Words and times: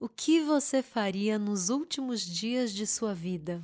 O 0.00 0.08
que 0.08 0.40
você 0.40 0.80
faria 0.80 1.40
nos 1.40 1.70
últimos 1.70 2.20
dias 2.20 2.72
de 2.72 2.86
sua 2.86 3.12
vida? 3.12 3.60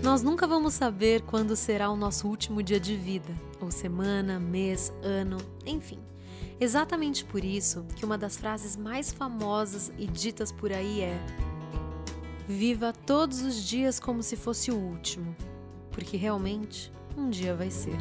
Nós 0.00 0.22
nunca 0.22 0.46
vamos 0.46 0.74
saber 0.74 1.22
quando 1.22 1.56
será 1.56 1.90
o 1.90 1.96
nosso 1.96 2.28
último 2.28 2.62
dia 2.62 2.78
de 2.78 2.96
vida, 2.96 3.34
ou 3.60 3.72
semana, 3.72 4.38
mês, 4.38 4.92
ano, 5.02 5.38
enfim. 5.66 5.98
Exatamente 6.60 7.24
por 7.24 7.44
isso 7.44 7.84
que 7.96 8.04
uma 8.04 8.16
das 8.16 8.36
frases 8.36 8.76
mais 8.76 9.12
famosas 9.12 9.90
e 9.98 10.06
ditas 10.06 10.52
por 10.52 10.72
aí 10.72 11.00
é: 11.00 11.18
Viva 12.46 12.92
todos 12.92 13.40
os 13.40 13.56
dias 13.64 13.98
como 13.98 14.22
se 14.22 14.36
fosse 14.36 14.70
o 14.70 14.76
último, 14.76 15.34
porque 15.90 16.16
realmente 16.16 16.92
um 17.16 17.30
dia 17.30 17.54
vai 17.54 17.70
ser. 17.70 17.96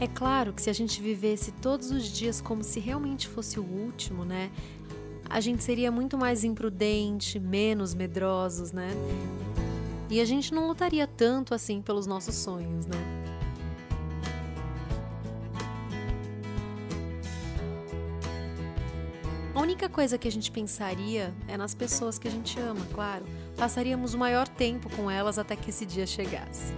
É 0.00 0.06
claro 0.06 0.52
que 0.52 0.62
se 0.62 0.70
a 0.70 0.72
gente 0.72 1.02
vivesse 1.02 1.52
todos 1.52 1.90
os 1.90 2.04
dias 2.04 2.40
como 2.40 2.62
se 2.62 2.80
realmente 2.80 3.28
fosse 3.28 3.60
o 3.60 3.64
último, 3.64 4.24
né? 4.24 4.50
A 5.28 5.40
gente 5.40 5.62
seria 5.62 5.90
muito 5.90 6.16
mais 6.16 6.42
imprudente, 6.42 7.38
menos 7.38 7.94
medrosos, 7.94 8.72
né? 8.72 8.88
E 10.08 10.20
a 10.20 10.24
gente 10.24 10.54
não 10.54 10.68
lutaria 10.68 11.06
tanto 11.06 11.52
assim 11.52 11.82
pelos 11.82 12.06
nossos 12.06 12.34
sonhos, 12.34 12.86
né? 12.86 13.17
Única 19.68 19.86
coisa 19.86 20.16
que 20.16 20.26
a 20.26 20.32
gente 20.32 20.50
pensaria 20.50 21.30
é 21.46 21.54
nas 21.54 21.74
pessoas 21.74 22.18
que 22.18 22.26
a 22.26 22.30
gente 22.30 22.58
ama, 22.58 22.80
claro. 22.94 23.26
Passaríamos 23.54 24.14
o 24.14 24.18
maior 24.18 24.48
tempo 24.48 24.88
com 24.96 25.10
elas 25.10 25.38
até 25.38 25.54
que 25.54 25.68
esse 25.68 25.84
dia 25.84 26.06
chegasse. 26.06 26.72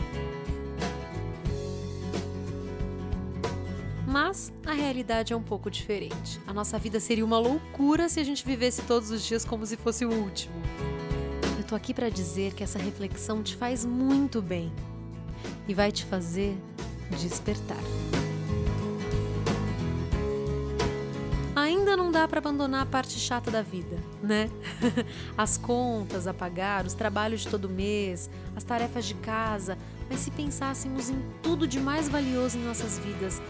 Mas 4.05 4.53
a 4.67 4.73
realidade 4.73 5.33
é 5.33 5.37
um 5.37 5.43
pouco 5.43 5.71
diferente. 5.71 6.41
A 6.49 6.53
nossa 6.53 6.81
vida 6.81 6.99
seria 6.99 7.25
uma 7.25 7.39
loucura 7.39 8.09
se 8.09 8.19
a 8.19 8.25
gente 8.25 8.45
vivesse 8.45 8.83
todos 8.83 9.13
os 9.13 9.25
dias 9.25 9.45
como 9.45 9.65
se 9.65 9.77
fosse 9.77 10.05
o 10.05 10.13
último. 10.13 10.61
Eu 11.59 11.63
tô 11.63 11.77
aqui 11.77 11.95
para 11.95 12.09
dizer 12.09 12.55
que 12.55 12.65
essa 12.65 12.81
reflexão 12.81 13.41
te 13.41 13.55
faz 13.55 13.85
muito 13.85 14.43
bem 14.43 14.73
e 15.69 15.75
vai 15.75 15.93
te 15.93 16.05
fazer 16.05 16.59
despertar. 17.21 17.79
Dá 22.21 22.29
para 22.29 22.39
abandonar 22.39 22.83
a 22.83 22.87
parte 22.87 23.19
chata 23.19 23.51
da 23.51 23.63
vida, 23.63 23.97
né? 24.23 24.51
As 25.39 25.57
contas 25.57 26.27
a 26.27 26.35
pagar, 26.35 26.85
os 26.85 26.93
trabalhos 26.93 27.41
de 27.41 27.49
todo 27.49 27.67
mês, 27.67 28.29
as 28.55 28.63
tarefas 28.63 29.07
de 29.07 29.15
casa, 29.15 29.79
mas 30.09 30.21
se 30.21 30.31
pensássemos 30.31 31.09
em 31.09 31.19
tudo 31.43 31.67
de 31.67 31.81
mais 31.81 32.11
valioso 32.11 32.59
em 32.59 32.63
nossas 32.63 32.99
vidas, 32.99 33.41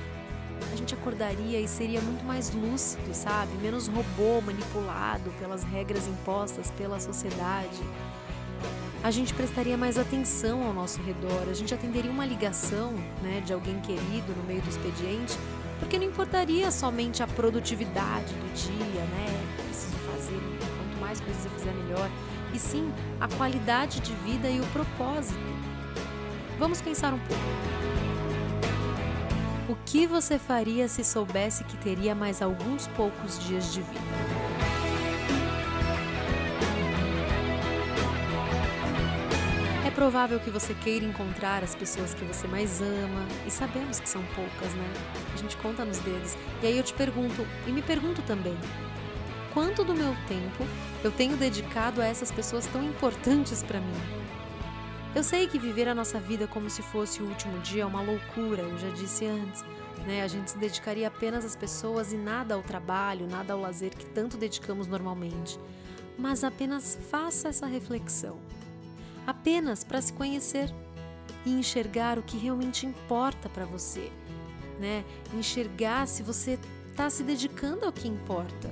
a 0.72 0.76
gente 0.76 0.94
acordaria 0.94 1.60
e 1.60 1.66
seria 1.66 2.00
muito 2.00 2.24
mais 2.24 2.54
lúcido, 2.54 3.12
sabe? 3.12 3.52
Menos 3.60 3.88
robô 3.88 4.40
manipulado 4.40 5.32
pelas 5.40 5.64
regras 5.64 6.06
impostas 6.06 6.70
pela 6.70 7.00
sociedade. 7.00 7.82
A 9.02 9.10
gente 9.10 9.34
prestaria 9.34 9.76
mais 9.76 9.98
atenção 9.98 10.64
ao 10.64 10.72
nosso 10.72 11.00
redor, 11.02 11.48
a 11.50 11.54
gente 11.54 11.74
atenderia 11.74 12.10
uma 12.10 12.24
ligação, 12.24 12.92
né, 13.20 13.42
de 13.44 13.52
alguém 13.52 13.80
querido 13.80 14.32
no 14.36 14.44
meio 14.44 14.60
do 14.62 14.68
expediente 14.68 15.36
porque 15.80 15.98
não 15.98 16.06
importaria 16.06 16.70
somente 16.70 17.22
a 17.22 17.26
produtividade 17.26 18.32
do 18.34 18.54
dia, 18.54 19.02
né? 19.06 19.26
Preciso 19.66 19.96
fazer, 19.96 20.38
quanto 20.78 21.00
mais 21.00 21.20
coisas 21.20 21.44
eu 21.44 21.50
fizer, 21.50 21.72
melhor. 21.72 22.08
E 22.54 22.58
sim 22.58 22.92
a 23.20 23.26
qualidade 23.26 23.98
de 24.00 24.14
vida 24.16 24.48
e 24.48 24.60
o 24.60 24.66
propósito. 24.66 25.38
Vamos 26.58 26.80
pensar 26.80 27.12
um 27.14 27.18
pouco. 27.18 27.42
O 29.68 29.76
que 29.86 30.06
você 30.06 30.38
faria 30.38 30.86
se 30.88 31.02
soubesse 31.02 31.64
que 31.64 31.76
teria 31.78 32.14
mais 32.14 32.42
alguns 32.42 32.86
poucos 32.88 33.38
dias 33.38 33.72
de 33.72 33.80
vida? 33.80 34.69
Provável 40.00 40.40
que 40.40 40.48
você 40.48 40.72
queira 40.72 41.04
encontrar 41.04 41.62
as 41.62 41.74
pessoas 41.74 42.14
que 42.14 42.24
você 42.24 42.48
mais 42.48 42.80
ama, 42.80 43.26
e 43.46 43.50
sabemos 43.50 44.00
que 44.00 44.08
são 44.08 44.22
poucas, 44.34 44.72
né? 44.72 44.92
A 45.34 45.36
gente 45.36 45.58
conta 45.58 45.84
nos 45.84 45.98
dedos. 45.98 46.38
E 46.62 46.68
aí 46.68 46.78
eu 46.78 46.82
te 46.82 46.94
pergunto, 46.94 47.46
e 47.66 47.70
me 47.70 47.82
pergunto 47.82 48.22
também, 48.22 48.56
quanto 49.52 49.84
do 49.84 49.92
meu 49.92 50.16
tempo 50.26 50.66
eu 51.04 51.12
tenho 51.12 51.36
dedicado 51.36 52.00
a 52.00 52.06
essas 52.06 52.32
pessoas 52.32 52.66
tão 52.68 52.82
importantes 52.82 53.62
para 53.62 53.78
mim? 53.78 54.00
Eu 55.14 55.22
sei 55.22 55.46
que 55.46 55.58
viver 55.58 55.86
a 55.86 55.94
nossa 55.94 56.18
vida 56.18 56.46
como 56.46 56.70
se 56.70 56.80
fosse 56.80 57.22
o 57.22 57.26
último 57.26 57.58
dia 57.58 57.82
é 57.82 57.86
uma 57.86 58.00
loucura, 58.00 58.62
eu 58.62 58.78
já 58.78 58.88
disse 58.88 59.26
antes. 59.26 59.62
Né? 60.06 60.22
A 60.22 60.28
gente 60.28 60.52
se 60.52 60.56
dedicaria 60.56 61.08
apenas 61.08 61.44
às 61.44 61.54
pessoas 61.54 62.10
e 62.10 62.16
nada 62.16 62.54
ao 62.54 62.62
trabalho, 62.62 63.28
nada 63.28 63.52
ao 63.52 63.60
lazer 63.60 63.94
que 63.94 64.06
tanto 64.06 64.38
dedicamos 64.38 64.86
normalmente. 64.86 65.60
Mas 66.16 66.42
apenas 66.42 66.98
faça 67.10 67.48
essa 67.48 67.66
reflexão 67.66 68.38
apenas 69.26 69.84
para 69.84 70.00
se 70.00 70.12
conhecer 70.12 70.72
e 71.44 71.50
enxergar 71.50 72.18
o 72.18 72.22
que 72.22 72.36
realmente 72.36 72.86
importa 72.86 73.48
para 73.48 73.64
você, 73.64 74.10
né? 74.78 75.04
Enxergar 75.34 76.06
se 76.06 76.22
você 76.22 76.58
está 76.90 77.08
se 77.08 77.22
dedicando 77.22 77.86
ao 77.86 77.92
que 77.92 78.08
importa. 78.08 78.70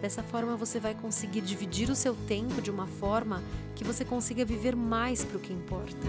Dessa 0.00 0.22
forma 0.22 0.56
você 0.56 0.78
vai 0.78 0.94
conseguir 0.94 1.40
dividir 1.40 1.88
o 1.90 1.94
seu 1.96 2.14
tempo 2.26 2.60
de 2.60 2.70
uma 2.70 2.86
forma 2.86 3.42
que 3.74 3.82
você 3.82 4.04
consiga 4.04 4.44
viver 4.44 4.76
mais 4.76 5.24
para 5.24 5.38
o 5.38 5.40
que 5.40 5.52
importa. 5.52 6.06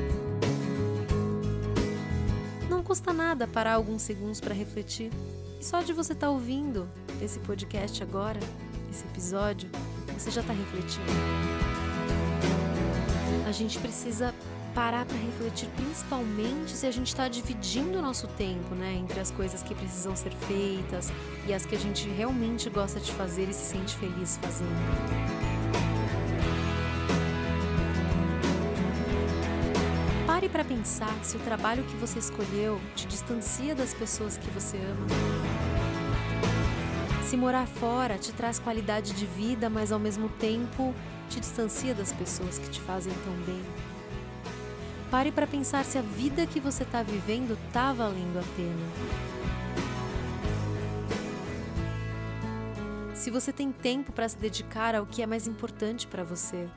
Não 2.69 2.83
custa 2.83 3.13
nada 3.13 3.47
parar 3.47 3.73
alguns 3.73 4.01
segundos 4.01 4.41
para 4.41 4.53
refletir. 4.53 5.11
E 5.59 5.65
só 5.65 5.81
de 5.81 5.93
você 5.93 6.13
estar 6.13 6.27
tá 6.27 6.31
ouvindo 6.31 6.87
esse 7.21 7.39
podcast 7.39 8.03
agora, 8.03 8.39
esse 8.91 9.05
episódio, 9.05 9.69
você 10.17 10.29
já 10.29 10.41
está 10.41 10.53
refletindo 10.53 11.76
a 13.47 13.51
gente 13.51 13.79
precisa 13.79 14.33
parar 14.75 15.05
para 15.05 15.17
refletir, 15.17 15.69
principalmente 15.69 16.71
se 16.71 16.85
a 16.85 16.91
gente 16.91 17.07
está 17.07 17.27
dividindo 17.27 17.97
o 17.97 18.01
nosso 18.01 18.27
tempo, 18.27 18.75
né, 18.75 18.93
entre 18.93 19.19
as 19.19 19.31
coisas 19.31 19.63
que 19.63 19.73
precisam 19.73 20.15
ser 20.15 20.31
feitas 20.31 21.11
e 21.47 21.53
as 21.53 21.65
que 21.65 21.75
a 21.75 21.79
gente 21.79 22.07
realmente 22.09 22.69
gosta 22.69 22.99
de 22.99 23.11
fazer 23.13 23.49
e 23.49 23.53
se 23.53 23.65
sente 23.65 23.95
feliz 23.95 24.37
fazendo. 24.41 24.69
Pare 30.27 30.49
para 30.49 30.63
pensar 30.63 31.17
se 31.23 31.37
o 31.37 31.39
trabalho 31.39 31.83
que 31.85 31.95
você 31.95 32.19
escolheu 32.19 32.79
te 32.95 33.07
distancia 33.07 33.73
das 33.73 33.93
pessoas 33.93 34.37
que 34.37 34.49
você 34.51 34.77
ama. 34.77 35.07
Se 37.23 37.35
morar 37.35 37.65
fora 37.65 38.17
te 38.17 38.31
traz 38.33 38.59
qualidade 38.59 39.13
de 39.13 39.25
vida, 39.25 39.69
mas 39.69 39.91
ao 39.91 39.99
mesmo 39.99 40.29
tempo 40.29 40.93
te 41.27 41.39
distancia 41.39 41.93
das 41.93 42.11
pessoas 42.11 42.57
que 42.59 42.69
te 42.69 42.81
fazem 42.81 43.13
tão 43.23 43.33
bem. 43.45 43.61
Pare 45.09 45.31
para 45.31 45.47
pensar 45.47 45.85
se 45.85 45.97
a 45.97 46.01
vida 46.01 46.45
que 46.45 46.59
você 46.59 46.83
está 46.83 47.01
vivendo 47.01 47.57
está 47.67 47.93
valendo 47.93 48.39
a 48.39 48.43
pena. 48.55 49.27
Se 53.13 53.31
você 53.31 53.53
tem 53.53 53.71
tempo 53.71 54.11
para 54.11 54.27
se 54.27 54.37
dedicar 54.37 54.95
ao 54.95 55.05
que 55.05 55.21
é 55.21 55.25
mais 55.25 55.47
importante 55.47 56.07
para 56.07 56.23
você. 56.23 56.69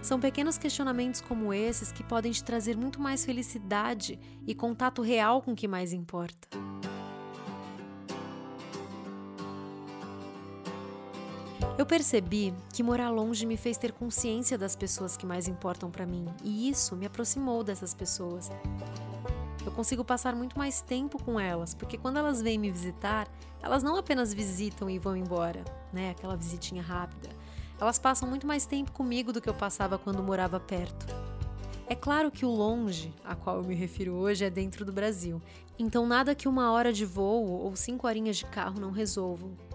São 0.00 0.20
pequenos 0.20 0.56
questionamentos 0.56 1.20
como 1.20 1.52
esses 1.52 1.90
que 1.90 2.04
podem 2.04 2.30
te 2.30 2.44
trazer 2.44 2.76
muito 2.76 3.00
mais 3.00 3.24
felicidade 3.24 4.18
e 4.46 4.54
contato 4.54 5.02
real 5.02 5.42
com 5.42 5.52
o 5.52 5.56
que 5.56 5.66
mais 5.66 5.92
importa. 5.92 6.48
Eu 11.78 11.84
percebi 11.84 12.54
que 12.72 12.82
morar 12.82 13.10
longe 13.10 13.44
me 13.44 13.54
fez 13.54 13.76
ter 13.76 13.92
consciência 13.92 14.56
das 14.56 14.74
pessoas 14.74 15.14
que 15.14 15.26
mais 15.26 15.46
importam 15.46 15.90
para 15.90 16.06
mim, 16.06 16.24
e 16.42 16.70
isso 16.70 16.96
me 16.96 17.04
aproximou 17.04 17.62
dessas 17.62 17.92
pessoas. 17.92 18.50
Eu 19.64 19.70
consigo 19.72 20.02
passar 20.02 20.34
muito 20.34 20.56
mais 20.56 20.80
tempo 20.80 21.22
com 21.22 21.38
elas, 21.38 21.74
porque 21.74 21.98
quando 21.98 22.16
elas 22.16 22.40
vêm 22.40 22.56
me 22.56 22.70
visitar, 22.70 23.28
elas 23.60 23.82
não 23.82 23.96
apenas 23.96 24.32
visitam 24.32 24.88
e 24.88 24.98
vão 24.98 25.14
embora, 25.14 25.62
né? 25.92 26.12
Aquela 26.12 26.34
visitinha 26.34 26.82
rápida. 26.82 27.28
Elas 27.78 27.98
passam 27.98 28.26
muito 28.26 28.46
mais 28.46 28.64
tempo 28.64 28.90
comigo 28.90 29.30
do 29.30 29.40
que 29.40 29.48
eu 29.48 29.54
passava 29.54 29.98
quando 29.98 30.22
morava 30.22 30.58
perto. 30.58 31.06
É 31.86 31.94
claro 31.94 32.30
que 32.30 32.46
o 32.46 32.50
longe, 32.50 33.12
a 33.22 33.34
qual 33.34 33.58
eu 33.58 33.64
me 33.64 33.74
refiro 33.74 34.14
hoje, 34.14 34.46
é 34.46 34.50
dentro 34.50 34.82
do 34.82 34.92
Brasil. 34.92 35.42
Então 35.78 36.06
nada 36.06 36.34
que 36.34 36.48
uma 36.48 36.72
hora 36.72 36.90
de 36.90 37.04
voo 37.04 37.46
ou 37.46 37.76
cinco 37.76 38.06
horinhas 38.06 38.38
de 38.38 38.46
carro 38.46 38.80
não 38.80 38.90
resolvam. 38.90 39.65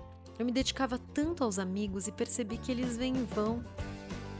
Eu 0.41 0.45
me 0.45 0.51
dedicava 0.51 0.99
tanto 1.13 1.43
aos 1.43 1.59
amigos 1.59 2.07
e 2.07 2.11
percebi 2.11 2.57
que 2.57 2.71
eles 2.71 2.97
vêm 2.97 3.15
e 3.15 3.23
vão. 3.35 3.63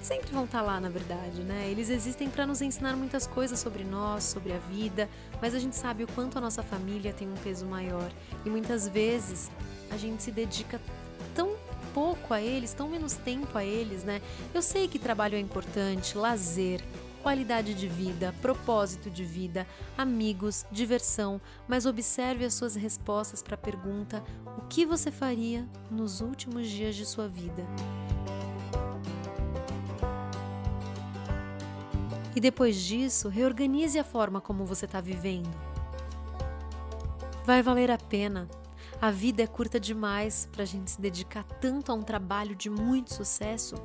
Sempre 0.02 0.32
vão 0.32 0.46
estar 0.46 0.62
tá 0.62 0.66
lá, 0.66 0.80
na 0.80 0.90
verdade, 0.90 1.44
né? 1.44 1.70
Eles 1.70 1.92
existem 1.92 2.28
para 2.28 2.44
nos 2.48 2.60
ensinar 2.60 2.96
muitas 2.96 3.28
coisas 3.28 3.60
sobre 3.60 3.84
nós, 3.84 4.24
sobre 4.24 4.52
a 4.52 4.58
vida, 4.58 5.08
mas 5.40 5.54
a 5.54 5.60
gente 5.60 5.76
sabe 5.76 6.04
o 6.04 6.08
quanto 6.08 6.40
a 6.40 6.42
nossa 6.42 6.64
família 6.64 7.14
tem 7.14 7.30
um 7.30 7.36
peso 7.44 7.68
maior 7.68 8.12
e 8.44 8.50
muitas 8.50 8.88
vezes 8.88 9.52
a 9.92 9.98
gente 9.98 10.24
se 10.24 10.32
dedica 10.32 10.82
tão 11.36 11.56
pouco 11.94 12.34
a 12.34 12.42
eles, 12.42 12.74
tão 12.74 12.90
menos 12.90 13.14
tempo 13.14 13.56
a 13.56 13.64
eles, 13.64 14.04
né? 14.04 14.24
Eu 14.56 14.64
sei 14.64 14.88
que 14.88 14.98
trabalho 14.98 15.36
é 15.36 15.40
importante, 15.40 16.18
lazer, 16.18 16.82
qualidade 17.22 17.74
de 17.74 17.88
vida, 17.88 18.34
propósito 18.42 19.10
de 19.10 19.24
vida, 19.24 19.68
amigos, 19.98 20.66
diversão, 20.72 21.40
mas 21.68 21.86
observe 21.86 22.44
as 22.44 22.54
suas 22.54 22.76
respostas 22.76 23.42
para 23.42 23.56
a 23.56 23.58
pergunta: 23.58 24.24
o 24.58 24.62
que 24.68 24.86
você 24.86 25.12
faria 25.12 25.68
nos 25.90 26.22
últimos 26.22 26.68
dias 26.68 26.96
de 26.96 27.06
sua 27.06 27.28
vida? 27.28 27.66
E 32.36 32.40
depois 32.40 32.78
disso, 32.78 33.30
reorganize 33.30 34.00
a 34.00 34.04
forma 34.04 34.40
como 34.40 34.66
você 34.66 34.86
está 34.86 35.02
vivendo. 35.02 35.50
Vai 37.46 37.62
valer 37.62 37.92
a 37.92 37.98
pena. 37.98 38.48
A 39.02 39.12
vida 39.12 39.44
é 39.44 39.48
curta 39.48 39.80
demais 39.80 40.48
para 40.52 40.64
a 40.64 40.66
gente 40.66 40.92
se 40.92 41.02
dedicar 41.02 41.44
tanto 41.44 41.92
a 41.92 41.96
um 41.96 42.04
trabalho 42.04 42.56
de 42.56 42.70
muito 42.70 43.14
sucesso 43.14 43.76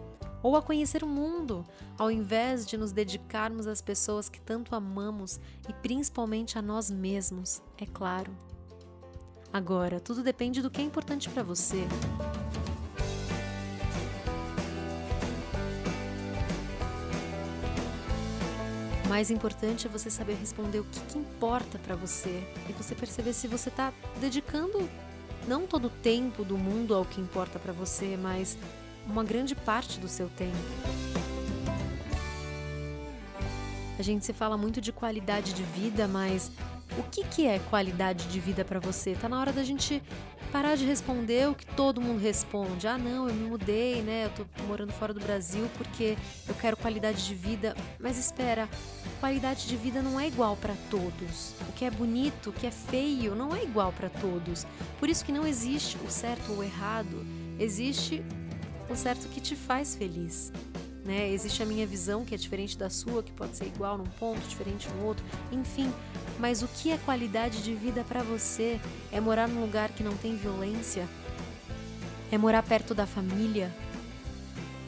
ou 0.43 0.57
a 0.57 0.63
conhecer 0.63 1.03
o 1.03 1.07
mundo, 1.07 1.65
ao 1.99 2.11
invés 2.11 2.67
de 2.67 2.77
nos 2.77 2.93
dedicarmos 2.93 3.67
às 3.67 3.81
pessoas 3.81 4.29
que 4.29 4.41
tanto 4.41 4.75
amamos 4.75 5.41
e 5.69 5.73
principalmente 5.73 6.59
a 6.59 6.63
nós 6.63 6.91
mesmos, 6.91 7.63
é 7.79 7.87
claro. 7.87 8.37
Agora, 9.53 10.01
tudo 10.01 10.23
depende 10.23 10.61
do 10.61 10.71
que 10.71 10.81
é 10.81 10.85
importante 10.85 11.31
para 11.31 11.43
você. 11.43 11.87
Mais 19.09 19.31
importante 19.31 19.87
é 19.87 19.91
você 19.91 20.11
saber 20.11 20.35
responder 20.35 20.81
o 20.81 20.85
que, 20.85 21.01
que 21.01 21.19
importa 21.19 21.79
para 21.79 21.95
você 21.95 22.43
e 22.69 22.73
você 22.73 22.95
perceber 22.95 23.33
se 23.33 23.47
você 23.47 23.69
está 23.69 23.93
dedicando 24.21 24.89
não 25.47 25.67
todo 25.67 25.87
o 25.87 25.91
tempo 25.91 26.45
do 26.45 26.59
mundo 26.59 26.93
ao 26.93 27.05
que 27.05 27.21
importa 27.21 27.59
para 27.59 27.73
você, 27.73 28.17
mas 28.17 28.59
uma 29.07 29.25
grande 29.25 29.55
parte 29.55 29.99
do 29.99 30.09
seu 30.09 30.29
tempo. 30.29 30.57
A 33.99 34.03
gente 34.03 34.25
se 34.27 34.33
fala 34.33 34.57
muito 34.57 34.81
de 34.81 34.93
qualidade 34.93 35.55
de 35.55 35.63
vida, 35.63 36.07
mas 36.07 36.51
o 36.99 37.03
que, 37.05 37.25
que 37.25 37.47
é 37.47 37.59
qualidade 37.71 38.27
de 38.29 38.41
vida 38.41 38.65
para 38.65 38.79
você? 38.79 39.15
Tá 39.15 39.29
na 39.29 39.41
hora 39.41 39.53
da 39.53 39.65
gente 39.65 40.03
parar 40.53 40.77
de 40.77 40.85
responder 40.85 41.49
o 41.49 41.55
que 41.55 41.67
todo 41.67 42.01
mundo 42.01 42.21
responde. 42.21 42.87
Ah, 42.87 42.97
não, 42.97 43.29
eu 43.29 43.35
me 43.35 43.49
mudei, 43.49 44.03
né? 44.03 44.27
Eu 44.27 44.31
tô 44.31 44.63
morando 44.65 44.93
fora 44.93 45.13
do 45.13 45.21
Brasil 45.21 45.69
porque 45.77 46.17
eu 46.49 46.55
quero 46.55 46.77
qualidade 46.77 47.27
de 47.27 47.35
vida. 47.35 47.75
Mas 47.99 48.19
espera, 48.19 48.69
qualidade 49.21 49.67
de 49.67 49.77
vida 49.77 50.01
não 50.03 50.19
é 50.19 50.29
igual 50.29 50.57
para 50.57 50.75
todos. 50.91 51.55
O 51.69 51.73
que 51.73 51.85
é 51.85 51.91
bonito, 51.91 52.51
o 52.51 52.53
que 52.53 52.67
é 52.67 52.71
feio, 52.71 53.35
não 53.35 53.55
é 53.55 53.63
igual 53.63 53.93
para 53.93 54.09
todos. 54.09 54.67
Por 54.99 55.09
isso 55.09 55.25
que 55.25 55.33
não 55.33 55.47
existe 55.47 55.99
o 56.07 56.11
certo 56.11 56.53
ou 56.53 56.59
o 56.59 56.63
errado. 56.63 57.27
Existe 57.59 58.23
o 58.89 58.97
certo 58.97 59.29
que 59.29 59.41
te 59.41 59.57
faz 59.57 59.95
feliz. 59.95 60.53
Né? 61.05 61.31
Existe 61.31 61.63
a 61.63 61.67
minha 61.67 61.87
visão 61.87 62.25
que 62.25 62.35
é 62.35 62.39
diferente 62.39 62.77
da 62.77 62.91
sua, 62.91 63.23
que 63.23 63.33
pode 63.33 63.57
ser 63.57 63.67
igual 63.67 63.97
num 63.97 64.05
ponto, 64.05 64.41
diferente 64.49 64.89
no 64.89 65.05
outro, 65.05 65.25
enfim. 65.53 65.93
Mas 66.39 66.63
o 66.63 66.69
que 66.69 66.91
é 66.91 66.99
qualidade 66.99 67.63
de 67.63 67.75
vida 67.75 68.05
para 68.05 68.23
você? 68.23 68.81
É 69.13 69.21
morar 69.21 69.49
num 69.49 69.61
lugar 69.61 69.91
que 69.91 70.03
não 70.03 70.17
tem 70.17 70.37
violência? 70.37 71.09
É 72.31 72.37
morar 72.37 72.63
perto 72.65 72.93
da 72.93 73.07
família? 73.07 73.73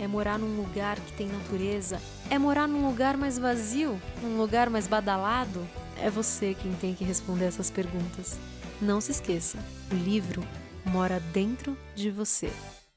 É 0.01 0.07
morar 0.07 0.39
num 0.39 0.57
lugar 0.57 0.99
que 0.99 1.13
tem 1.13 1.29
natureza? 1.29 2.01
É 2.31 2.39
morar 2.39 2.67
num 2.67 2.87
lugar 2.87 3.17
mais 3.17 3.39
vazio? 3.39 4.01
Num 4.23 4.37
lugar 4.37 4.69
mais 4.69 4.87
badalado? 4.87 5.67
É 6.01 6.11
você 6.11 6.55
quem 6.61 6.73
tem 6.75 6.95
que 6.95 7.05
responder 7.05 7.47
essas 7.47 7.71
perguntas. 7.71 8.39
Não 8.81 9.01
se 9.01 9.13
esqueça, 9.13 9.59
o 9.91 9.95
livro 9.95 10.43
mora 10.85 11.21
dentro 11.33 11.77
de 11.95 12.11
você. 12.11 12.51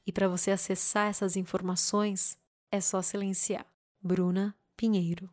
E 0.06 0.12
para 0.12 0.28
você 0.28 0.50
acessar 0.50 1.08
essas 1.08 1.36
informações, 1.36 2.36
é 2.70 2.80
só 2.80 3.02
silenciar. 3.02 3.66
Bruna 4.00 4.54
Pinheiro 4.76 5.30